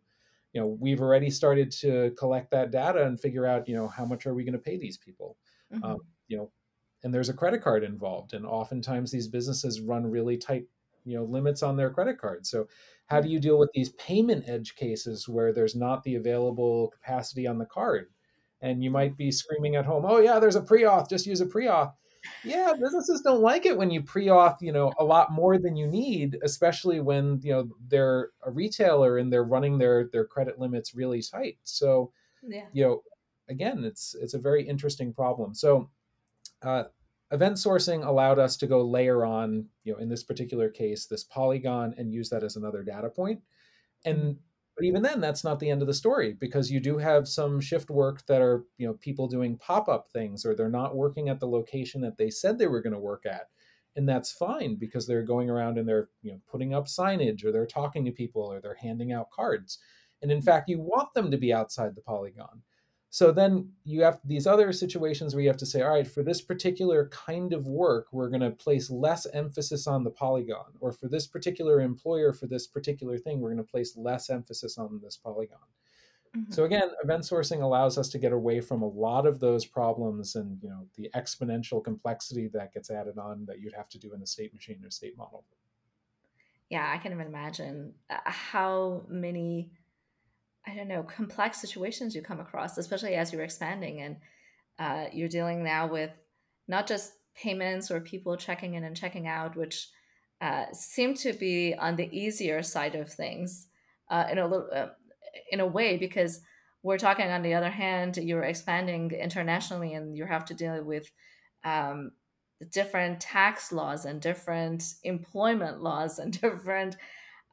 [0.54, 4.06] you know we've already started to collect that data and figure out you know how
[4.06, 5.38] much are we going to pay these people
[5.74, 5.84] mm-hmm.
[5.84, 6.52] um, you know
[7.04, 10.66] and there's a credit card involved and oftentimes these businesses run really tight
[11.04, 12.68] you know limits on their credit card so
[13.08, 17.46] how do you deal with these payment edge cases where there's not the available capacity
[17.46, 18.08] on the card?
[18.62, 21.10] And you might be screaming at home, "Oh yeah, there's a pre-auth.
[21.10, 21.94] Just use a pre-auth."
[22.44, 25.88] Yeah, businesses don't like it when you pre-auth, you know, a lot more than you
[25.88, 30.96] need, especially when you know they're a retailer and they're running their their credit limits
[30.96, 31.58] really tight.
[31.64, 32.12] So,
[32.44, 32.66] yeah.
[32.74, 33.04] you know,
[33.50, 35.54] again, it's it's a very interesting problem.
[35.54, 35.90] So,
[36.62, 36.86] uh,
[37.32, 41.24] event sourcing allowed us to go layer on, you know, in this particular case, this
[41.24, 43.42] polygon and use that as another data point.
[44.06, 44.38] And
[44.76, 47.62] but even then that's not the end of the story because you do have some
[47.62, 51.40] shift work that are you know people doing pop-up things or they're not working at
[51.40, 53.48] the location that they said they were going to work at.
[53.98, 57.52] And that's fine because they're going around and they're you know putting up signage or
[57.52, 59.80] they're talking to people or they're handing out cards.
[60.22, 60.46] And in mm-hmm.
[60.46, 62.62] fact you want them to be outside the polygon
[63.16, 66.22] so then you have these other situations where you have to say, all right, for
[66.22, 70.74] this particular kind of work, we're going to place less emphasis on the polygon.
[70.82, 74.78] Or for this particular employer, for this particular thing, we're going to place less emphasis
[74.78, 75.60] on this polygon.
[76.36, 76.52] Mm-hmm.
[76.52, 80.36] So again, event sourcing allows us to get away from a lot of those problems
[80.36, 84.14] and you know the exponential complexity that gets added on that you'd have to do
[84.14, 85.46] in a state machine or state model.
[86.70, 89.72] Yeah, I can even imagine uh, how many
[90.68, 94.18] I don't know, complex situations you come across, especially as you're expanding and
[94.80, 96.12] uh, you're dealing now with
[96.68, 99.90] not just payments or people checking in and checking out, which
[100.42, 103.68] uh, seem to be on the easier side of things
[104.10, 104.88] uh, in a little, uh,
[105.52, 106.42] in a way, because
[106.84, 111.12] we're talking on the other hand, you're expanding internationally and you have to deal with
[111.64, 112.12] um,
[112.72, 116.96] different tax laws and different employment laws and different,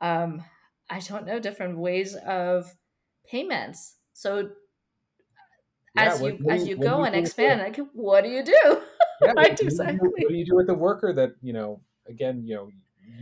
[0.01, 0.42] um,
[0.90, 2.72] I don't know, different ways of
[3.26, 3.96] payments.
[4.12, 4.50] So
[5.94, 8.82] yeah, as you, you as you go you and expand, like what do you do?
[9.22, 9.98] Yeah, right, exactly.
[9.98, 11.80] Do what do you do with the worker that you know?
[12.08, 12.70] Again, you know,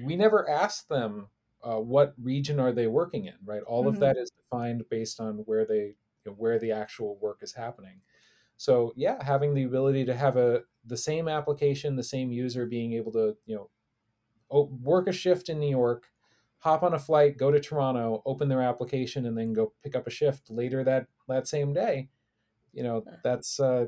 [0.03, 1.29] we never ask them
[1.63, 3.63] uh, what region are they working in, right?
[3.63, 3.89] All mm-hmm.
[3.89, 7.53] of that is defined based on where they you know, where the actual work is
[7.53, 8.01] happening.
[8.57, 12.93] So yeah, having the ability to have a the same application, the same user being
[12.95, 16.09] able to you know work a shift in New York,
[16.61, 20.07] hop on a flight, go to Toronto, open their application, and then go pick up
[20.07, 22.09] a shift later that that same day.
[22.73, 23.87] You know, that's uh,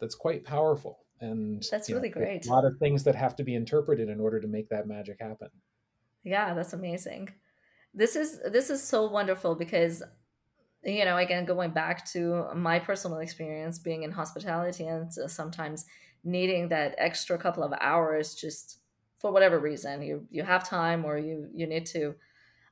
[0.00, 2.46] that's quite powerful, and that's really know, great.
[2.46, 5.18] A lot of things that have to be interpreted in order to make that magic
[5.20, 5.48] happen.
[6.24, 7.30] Yeah, that's amazing.
[7.92, 10.02] This is this is so wonderful because
[10.84, 15.86] you know again going back to my personal experience being in hospitality and sometimes
[16.22, 18.78] needing that extra couple of hours just
[19.26, 22.14] for whatever reason you you have time or you you need to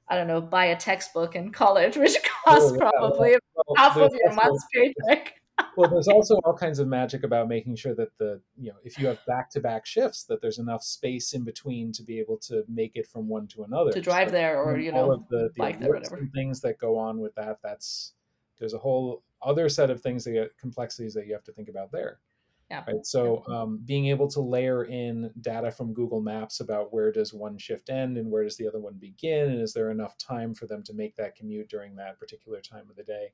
[0.08, 2.90] I don't know buy a textbook in college which costs oh, yeah.
[2.90, 5.34] probably well, half of your month's paycheck.
[5.76, 8.98] well, there's also all kinds of magic about making sure that the you know if
[8.98, 12.38] you have back to back shifts that there's enough space in between to be able
[12.38, 15.12] to make it from one to another to drive so, there or you know all
[15.12, 17.58] of the, the bike there, and things that go on with that.
[17.64, 18.12] That's
[18.60, 21.68] there's a whole other set of things that get complexities that you have to think
[21.68, 22.20] about there.
[22.70, 22.82] Yeah.
[22.86, 23.04] Right.
[23.04, 27.58] So um, being able to layer in data from Google Maps about where does one
[27.58, 30.66] shift end and where does the other one begin, and is there enough time for
[30.66, 33.32] them to make that commute during that particular time of the day?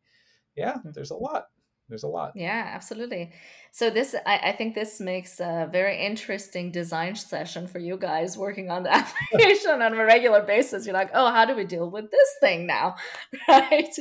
[0.56, 0.90] Yeah, mm-hmm.
[0.92, 1.46] there's a lot.
[1.90, 2.32] There's a lot.
[2.36, 3.32] Yeah, absolutely.
[3.72, 8.38] So this, I, I think, this makes a very interesting design session for you guys
[8.38, 10.86] working on the application on a regular basis.
[10.86, 12.94] You're like, oh, how do we deal with this thing now,
[13.48, 13.92] right?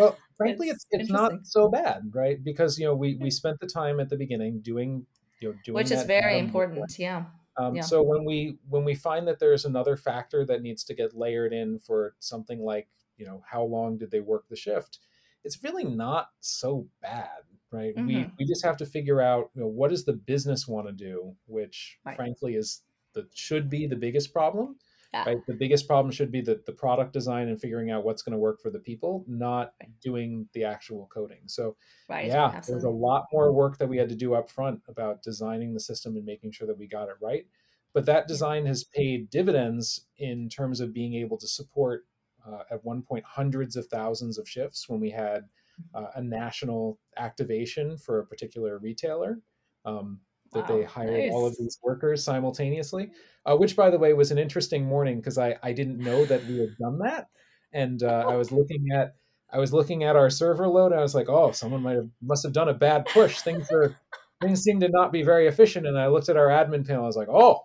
[0.00, 2.42] Well, frankly, it's it's, it's not so bad, right?
[2.42, 5.06] Because you know we we spent the time at the beginning doing
[5.40, 6.98] you know doing which is very important.
[6.98, 7.24] Yeah.
[7.58, 7.82] Um, yeah.
[7.82, 11.52] So when we when we find that there's another factor that needs to get layered
[11.52, 14.98] in for something like you know how long did they work the shift,
[15.44, 17.28] it's really not so bad,
[17.70, 17.94] right?
[17.96, 18.06] Mm-hmm.
[18.06, 20.92] We we just have to figure out you know what does the business want to
[20.92, 22.16] do, which right.
[22.16, 22.82] frankly is
[23.14, 24.76] the should be the biggest problem.
[25.16, 25.34] Yeah.
[25.34, 25.46] Right.
[25.46, 28.38] The biggest problem should be the, the product design and figuring out what's going to
[28.38, 29.90] work for the people, not right.
[30.02, 31.40] doing the actual coding.
[31.46, 31.76] So
[32.08, 32.26] right.
[32.26, 32.72] yeah, Absolutely.
[32.72, 35.80] there's a lot more work that we had to do up front about designing the
[35.80, 37.46] system and making sure that we got it right.
[37.94, 42.04] But that design has paid dividends in terms of being able to support
[42.46, 46.04] uh, at one point hundreds of thousands of shifts when we had mm-hmm.
[46.04, 49.40] uh, a national activation for a particular retailer.
[49.84, 50.20] Um,
[50.56, 51.32] that wow, they hired nice.
[51.32, 53.10] all of these workers simultaneously,
[53.44, 56.44] uh, which, by the way, was an interesting morning because I, I didn't know that
[56.46, 57.28] we had done that,
[57.72, 59.14] and uh, I was looking at
[59.52, 62.08] I was looking at our server load, and I was like, oh, someone might have
[62.20, 63.40] must have done a bad push.
[63.40, 63.96] Things are
[64.42, 67.04] things seem to not be very efficient, and I looked at our admin panel.
[67.04, 67.60] I was like, oh,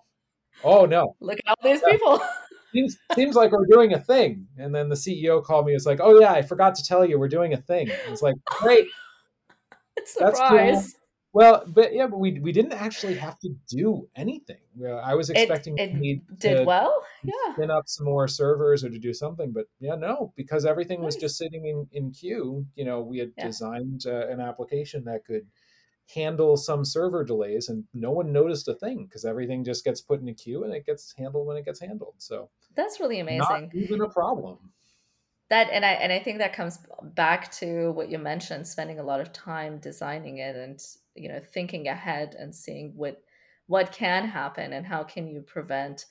[0.62, 2.20] oh no, look at all these people.
[2.72, 4.46] seems seems like we're doing a thing.
[4.58, 5.74] And then the CEO called me.
[5.74, 7.88] It's like, oh yeah, I forgot to tell you we're doing a thing.
[8.08, 8.86] It's like, great.
[10.04, 10.34] Surprise.
[10.38, 11.01] That's cool.
[11.34, 14.58] Well, but yeah, but we we didn't actually have to do anything.
[15.02, 18.90] I was expecting it, it did to well, yeah, spin up some more servers or
[18.90, 21.06] to do something, but yeah, no, because everything nice.
[21.06, 22.66] was just sitting in in queue.
[22.74, 23.46] You know, we had yeah.
[23.46, 25.46] designed uh, an application that could
[26.14, 30.20] handle some server delays, and no one noticed a thing because everything just gets put
[30.20, 32.14] in a queue and it gets handled when it gets handled.
[32.18, 33.70] So that's really amazing.
[33.72, 34.58] Not even a problem
[35.48, 39.02] that and i and i think that comes back to what you mentioned spending a
[39.02, 40.80] lot of time designing it and
[41.14, 43.22] you know thinking ahead and seeing what
[43.66, 46.06] what can happen and how can you prevent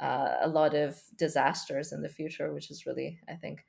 [0.00, 3.64] uh, a lot of disasters in the future which is really i think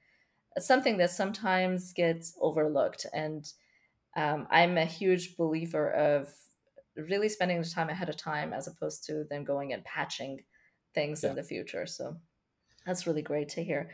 [0.59, 3.05] something that sometimes gets overlooked.
[3.13, 3.45] And
[4.15, 6.29] um, I'm a huge believer of
[6.95, 10.41] really spending the time ahead of time as opposed to then going and patching
[10.93, 11.31] things yeah.
[11.31, 11.87] in the future.
[11.87, 12.17] So
[12.85, 13.89] that's really great to hear.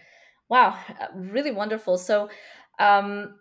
[0.49, 0.77] Wow,
[1.15, 1.97] really wonderful.
[1.97, 2.29] So,
[2.79, 3.35] um,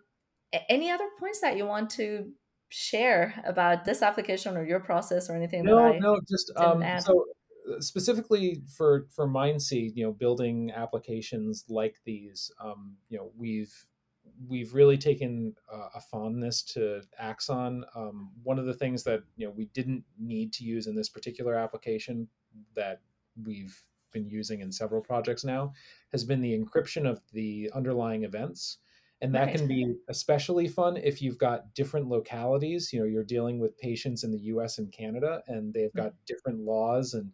[0.67, 2.31] any other points that you want to
[2.69, 5.63] share about this application or your process or anything?
[5.63, 7.25] No, no, just um, so
[7.69, 13.73] uh, specifically for for Mindseed, you know, building applications like these, um, you know, we've
[14.47, 17.83] we've really taken uh, a fondness to Axon.
[17.95, 21.09] Um, one of the things that you know we didn't need to use in this
[21.09, 22.27] particular application
[22.75, 23.01] that
[23.43, 23.77] we've
[24.11, 25.71] been using in several projects now
[26.11, 28.79] has been the encryption of the underlying events
[29.21, 29.55] and that right.
[29.55, 34.23] can be especially fun if you've got different localities you know you're dealing with patients
[34.23, 36.25] in the US and Canada and they've got mm-hmm.
[36.27, 37.31] different laws and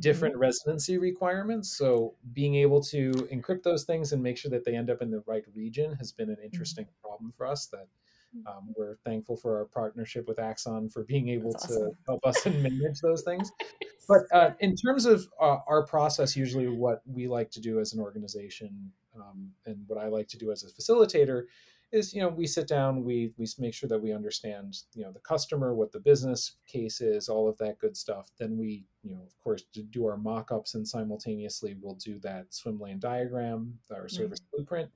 [0.00, 0.42] different mm-hmm.
[0.42, 4.90] residency requirements so being able to encrypt those things and make sure that they end
[4.90, 6.44] up in the right region has been an mm-hmm.
[6.44, 7.08] interesting mm-hmm.
[7.08, 7.86] problem for us that
[8.34, 8.46] mm.
[8.46, 11.98] um, we're thankful for our partnership with Axon for being able That's to awesome.
[12.06, 13.50] help us and manage those things.
[14.06, 17.94] But uh, in terms of uh, our process, usually what we like to do as
[17.94, 21.44] an organization um, and what I like to do as a facilitator
[21.92, 25.12] is, you know, we sit down, we we make sure that we understand, you know,
[25.12, 28.30] the customer, what the business case is, all of that good stuff.
[28.38, 32.80] Then we, you know, of course, do our mock-ups and simultaneously we'll do that swim
[32.80, 34.56] lane diagram, our service mm-hmm.
[34.56, 34.90] blueprint.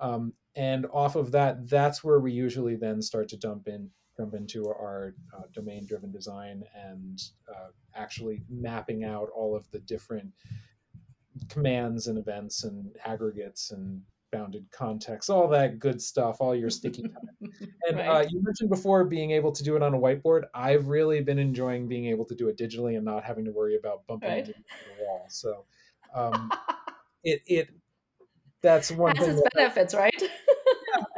[0.00, 4.34] Um, and off of that, that's where we usually then start to dump in jump
[4.34, 10.32] into our uh, domain driven design and uh, actually mapping out all of the different
[11.48, 17.02] commands and events and aggregates and bounded context, all that good stuff, all your sticky
[17.02, 17.12] time.
[17.88, 18.08] And uh, right.
[18.08, 20.42] uh, you mentioned before being able to do it on a whiteboard.
[20.52, 23.76] I've really been enjoying being able to do it digitally and not having to worry
[23.76, 24.38] about bumping right.
[24.40, 25.24] into the wall.
[25.28, 25.64] So
[26.14, 26.52] um,
[27.24, 27.68] it it
[28.60, 29.38] that's one Has thing.
[29.38, 30.22] Its benefits, right?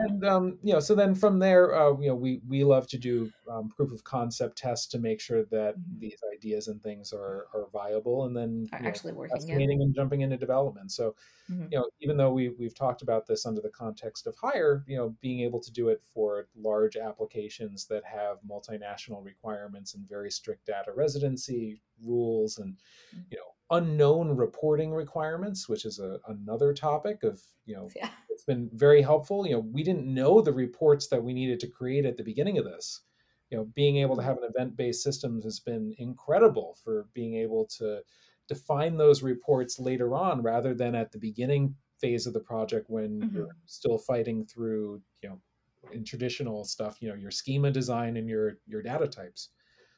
[0.05, 2.99] And um, you know, so then from there, uh, you know, we we love to
[2.99, 5.99] do um, proof of concept tests to make sure that mm-hmm.
[5.99, 9.57] these ideas and things are are viable, and then are actually know, working, yeah.
[9.57, 10.93] and jumping into development.
[10.93, 11.15] So,
[11.51, 11.67] mm-hmm.
[11.71, 14.97] you know, even though we we've talked about this under the context of hire, you
[14.97, 20.31] know, being able to do it for large applications that have multinational requirements and very
[20.31, 22.75] strict data residency rules, and
[23.15, 23.21] mm-hmm.
[23.31, 28.11] you know unknown reporting requirements, which is a, another topic of, you know, yeah.
[28.41, 29.47] It's been very helpful.
[29.47, 32.57] You know, we didn't know the reports that we needed to create at the beginning
[32.57, 33.03] of this.
[33.51, 34.29] You know, being able to mm-hmm.
[34.29, 38.01] have an event-based system has been incredible for being able to
[38.49, 43.21] define those reports later on rather than at the beginning phase of the project when
[43.21, 43.37] mm-hmm.
[43.37, 45.39] you're still fighting through, you know,
[45.93, 49.51] in traditional stuff, you know, your schema design and your your data types.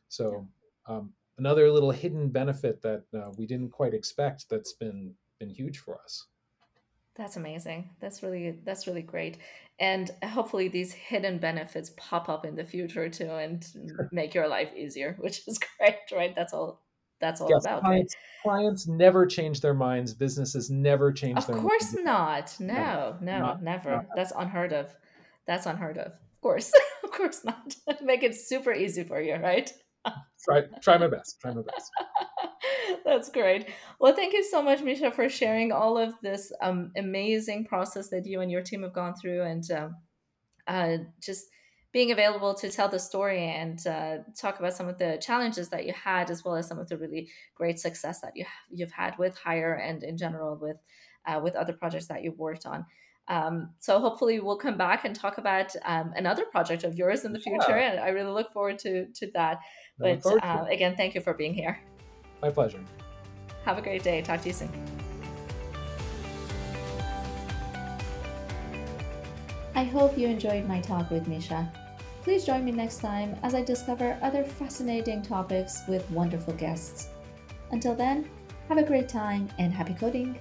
[0.08, 0.48] So
[0.88, 5.78] um, another little hidden benefit that uh, we didn't quite expect that's been been huge
[5.78, 6.26] for us
[7.16, 9.38] that's amazing that's really that's really great
[9.78, 13.66] and hopefully these hidden benefits pop up in the future too and
[14.12, 16.82] make your life easier which is great right that's all
[17.20, 18.50] that's all yes, about clients, right?
[18.50, 22.04] clients never change their minds businesses never change of their course minds.
[22.04, 24.06] not no no, not, never not.
[24.16, 24.94] that's unheard of
[25.46, 26.72] that's unheard of of course
[27.04, 29.72] of course not make it super easy for you right
[30.44, 31.40] try try my best.
[31.40, 31.90] Try my best.
[33.04, 33.68] That's great.
[33.98, 38.26] Well, thank you so much, Misha, for sharing all of this um, amazing process that
[38.26, 39.96] you and your team have gone through, and um,
[40.66, 41.46] uh, just
[41.92, 45.84] being available to tell the story and uh, talk about some of the challenges that
[45.84, 49.16] you had, as well as some of the really great success that you you've had
[49.18, 50.80] with Hire and in general with
[51.26, 52.86] uh, with other projects that you've worked on.
[53.28, 57.32] Um, so hopefully we'll come back and talk about um, another project of yours in
[57.32, 57.92] the future, yeah.
[57.92, 59.58] and I really look forward to to that.
[59.98, 61.78] But uh, again, thank you for being here.
[62.42, 62.80] My pleasure.
[63.64, 64.20] Have a great day.
[64.20, 64.70] Talk to you soon.
[69.74, 71.72] I hope you enjoyed my talk with Misha.
[72.22, 77.08] Please join me next time as I discover other fascinating topics with wonderful guests.
[77.70, 78.28] Until then,
[78.68, 80.38] have a great time and happy coding!